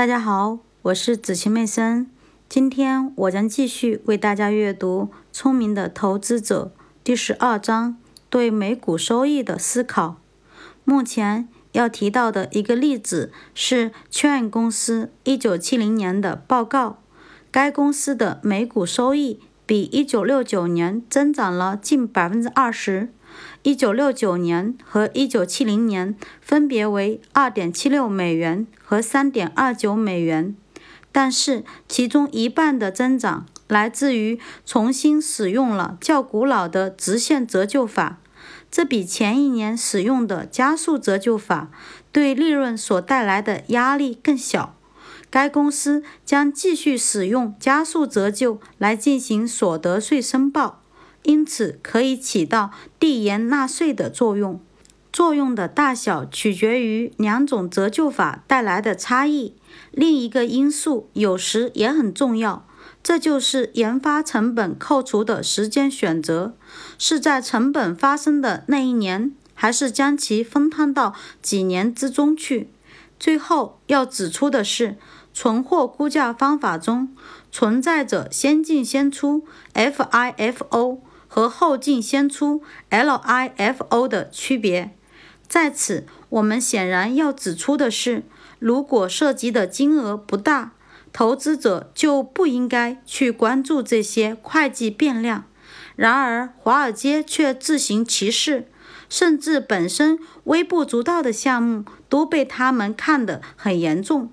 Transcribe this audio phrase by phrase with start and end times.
[0.00, 2.10] 大家好，我是子晴妹森。
[2.48, 6.72] 今天我将继续为大家阅读《聪明的投资者》
[7.04, 7.98] 第十二章
[8.30, 10.16] 对美股收益的思考。
[10.84, 17.02] 目前要提到的一个例子是券公司1970年的报告，
[17.50, 23.12] 该公司的每股收益比1969年增长了近百分之二十。
[23.62, 30.54] 一九六九年和一九七零年分别为二点七六美元和三点二九美元，
[31.12, 38.18] 但是其中一半的增长来自于重新使用了较古老的直线折旧法，
[38.70, 41.70] 这比前一年使用的加速折旧法
[42.10, 44.74] 对利润所带来的压力更小。
[45.28, 50.82] 该公司将继续使用加速折旧来进行所得税申报。
[51.22, 54.60] 因此，可以起到递延纳税的作用。
[55.12, 59.54] 作用的大小取决于两种折旧法带来的差异。
[59.90, 62.64] 另一个因素有时也很重要，
[63.02, 66.54] 这就是研发成本扣除的时间选择：
[66.96, 72.70] 是在成本发生的那一年，还是将其分摊到几年之中去？
[73.18, 74.96] 最后要指出的是，
[75.34, 77.14] 存货估价方法中
[77.50, 79.44] 存在着先进先出
[79.74, 81.00] （FIFO）。
[81.32, 84.90] 和后进先出 （LIFO） 的区别，
[85.46, 88.24] 在此我们显然要指出的是，
[88.58, 90.72] 如果涉及的金额不大，
[91.12, 95.44] 投资者就不应该去关注这些会计变量。
[95.94, 98.68] 然而，华尔街却自行其事，
[99.08, 104.32] 甚至本身微不足道的项目都被他们看得很严重。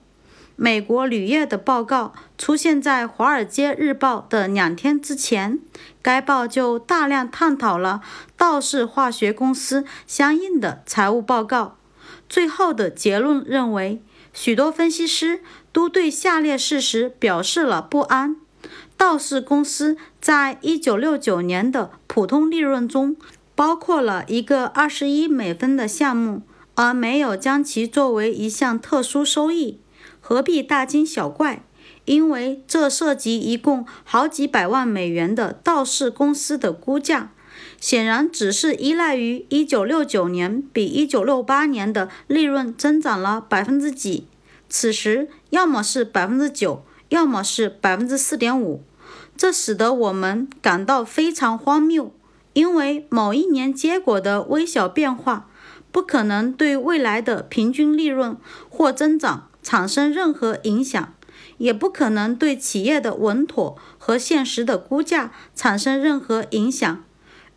[0.59, 5.59] 美国铝业的报告出现在《华尔街日报》的两天之前，
[6.01, 8.01] 该报就大量探讨了
[8.35, 11.77] 道氏化学公司相应的财务报告。
[12.27, 14.01] 最后的结论认为，
[14.33, 15.41] 许多分析师
[15.71, 18.35] 都对下列事实表示了不安：
[18.97, 23.15] 道氏公司在1969年的普通利润中
[23.53, 26.41] 包括了一个21美分的项目，
[26.73, 29.77] 而没有将其作为一项特殊收益。
[30.21, 31.63] 何必大惊小怪？
[32.05, 37.31] 因为这涉及一共好几百万美元的道氏公司的估价，
[37.79, 44.25] 显然只是依赖于1969年比1968年的利润增长了百分之几。
[44.69, 48.83] 此时要么是百分之九，要么是百分之四点五，
[49.35, 52.13] 这使得我们感到非常荒谬。
[52.53, 55.49] 因为某一年结果的微小变化，
[55.91, 58.35] 不可能对未来的平均利润
[58.69, 59.49] 或增长。
[59.67, 61.13] 产生任何影响，
[61.57, 67.03] 也不可能对企业的稳妥和现实的估价产生任何影响。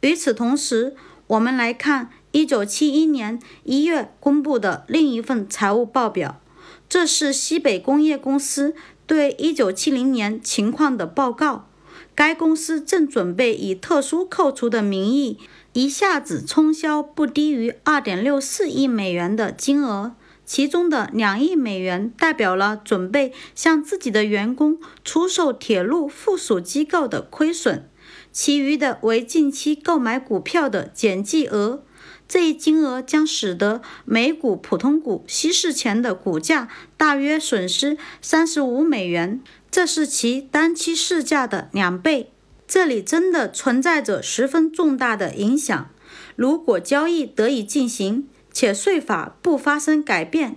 [0.01, 0.97] 与此同时，
[1.29, 6.41] 我们来看1971年1月公布的另一份财务报表，
[6.89, 8.75] 这是西北工业公司
[9.07, 11.69] 对1970年情况的报告。
[12.17, 15.39] 该公司正准备以特殊扣除的名义，
[15.75, 20.17] 一下子冲销不低于2.64亿美元的金额。
[20.51, 27.89] 其中的两亿美元代表了准备向自己的员工出售铁路附属机构的亏损，
[28.33, 31.85] 其余的为近期购买股票的减记额。
[32.27, 39.41] 这一金额将使得每股普通股稀释前的股价大约损失三十五美元，
[39.71, 42.33] 这是其当期市价的两倍。
[42.67, 45.89] 这里真的存在着十分重大的影响。
[46.35, 50.57] 如果交易得以进行，且税法不发生改变，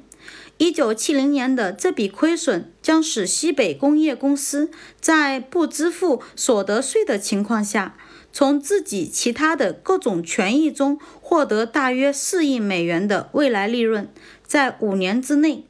[0.58, 7.96] 一九七零年的这笔亏损将使西北工业公司在不支付所得税的情况下，
[8.32, 14.10] 从自己其他的各种权益中获得大约四亿美元的未来利润。
[14.46, 15.66] 在五年之内，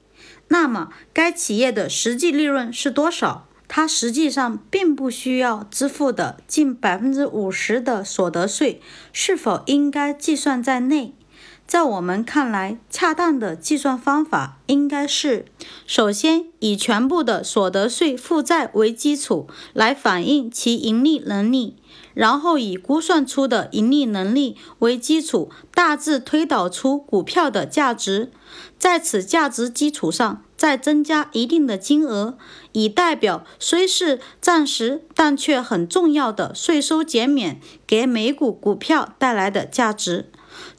[0.49, 3.47] 那么该企业的实际利润是多少？
[3.67, 8.79] 它实际上并不需要支付的近百分之五十的所得税，
[9.11, 11.15] 是否应该计算在内？
[11.65, 15.45] 在我们看来，恰当的计算方法应该是：
[15.87, 21.77] 首先以全部的所得税负债为基础来反映其盈利能力，
[22.13, 28.31] 然后以估算出的盈利能力为基础，大致推导出股票的价值，
[28.77, 32.37] 在此价值基础上再增加一定的金额，
[32.73, 40.29] 以代表虽是暂时但却很重要的税收减免给每股股票带来的价值。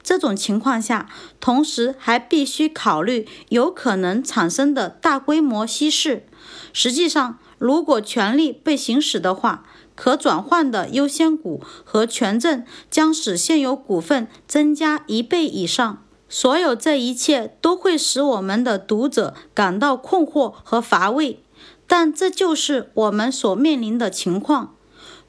[0.03, 6.25] 这种情况下，同时还必须考虑有可能产生的大规模稀释。
[6.73, 16.01] 实际上，如果权利被行使的话，可转换的优先股和权证将使现有股份增加一倍以上。
[16.27, 21.39] 所有这一切都会使我们的读者感到困惑和乏味，
[21.87, 24.75] 但这就是我们所面临的情况。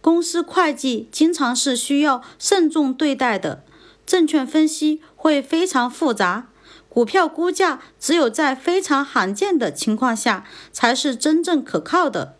[0.00, 3.62] 公司会计经常是需要慎重对待的，
[4.06, 6.46] 证券分析会非常复杂，
[6.88, 12.36] 股票估价只有在非常罕见的情况下才是真正可靠的。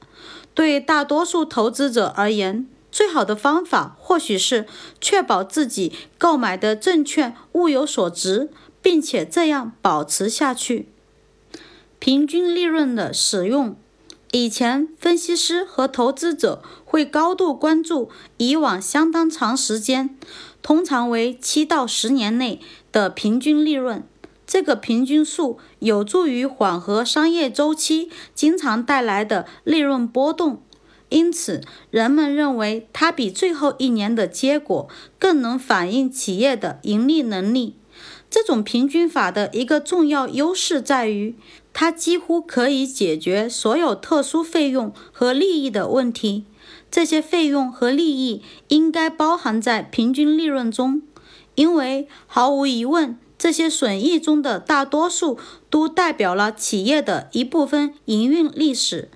[0.54, 4.66] 对大多数投资者而言，最好的方法或许是
[5.00, 8.48] 确保自己购买的证券物有所值，
[8.80, 10.88] 并且这样保持下去。
[11.98, 13.76] 平均利润的使用，
[14.32, 20.16] 以前分析师和投资者会高度关注以往相当长时间，
[20.66, 22.60] 通常为七到十年内
[22.90, 24.02] 的平均利润。
[24.48, 30.60] 这个平均数有助于缓和商业周期经常带来的利润波动。
[31.08, 34.88] 因此，人们认为它比最后一年的结果
[35.20, 37.76] 更能反映企业的盈利能力。
[38.28, 41.36] 这种平均法的一个重要优势在于，
[41.72, 46.44] 它几乎可以解决所有特殊费用和利益的问题。
[46.90, 51.02] 这些费用和利益应该包含在平均利润中，
[51.54, 55.38] 因为毫无疑问，这些损益中的大多数
[55.68, 59.10] 都代表了企业的一部分营运历史。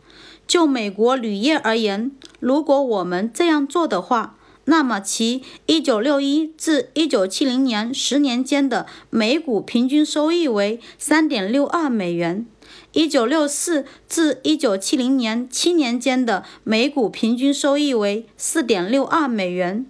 [0.46, 12.46] 就美国铝业而言，如果我们这样做的话，那么其1961至1970年十年间的每股平均收益为3.62美元
[12.92, 19.86] ；1964至1970年七年间的每股平均收益为4.62美元。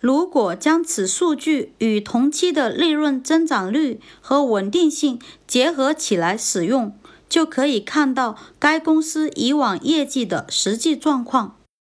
[0.00, 6.96] 如果将此数据与同期的利润增长率和稳定性结合起来使用，
[7.28, 11.59] 就可以看到该公司以往业绩的实际状况。